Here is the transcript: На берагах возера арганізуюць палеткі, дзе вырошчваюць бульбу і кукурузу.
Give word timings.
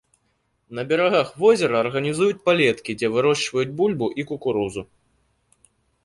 На 0.77 0.83
берагах 0.91 1.27
возера 1.41 1.75
арганізуюць 1.83 2.39
палеткі, 2.49 2.95
дзе 3.01 3.07
вырошчваюць 3.15 3.69
бульбу 3.81 4.07
і 4.23 4.25
кукурузу. 4.31 4.83